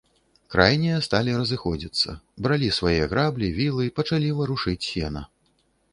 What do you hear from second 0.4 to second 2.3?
Крайнія сталі разыходзіцца,